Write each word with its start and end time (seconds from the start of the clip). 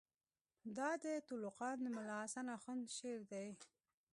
دا 0.77 0.89
د 1.03 1.05
تُلُقان 1.27 1.77
د 1.83 1.87
ملاحسن 1.97 2.45
آخوند 2.57 2.83
شعر 2.97 3.21
دئ. 3.31 3.49